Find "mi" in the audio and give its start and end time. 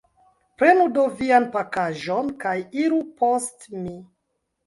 3.85-3.95